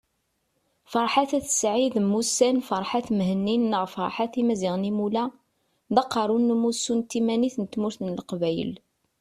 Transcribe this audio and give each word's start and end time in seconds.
Ferḥat 0.91 1.31
At 1.37 1.47
Said 1.59 1.95
mmusan 2.05 2.57
Ferhat 2.67 3.07
Mehenni 3.17 3.55
neɣ 3.57 3.83
Ferhat 3.93 4.33
Imazighen 4.41 4.89
Imula, 4.91 5.25
d 5.93 5.95
Aqerru 6.01 6.37
n 6.39 6.53
Umussu 6.55 6.93
n 6.95 7.01
Timanit 7.09 7.55
n 7.59 7.65
Tmurt 7.65 7.99
n 8.01 8.13
Leqbayel 8.17 8.73